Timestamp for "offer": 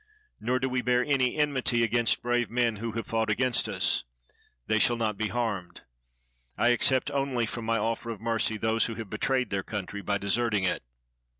7.77-8.09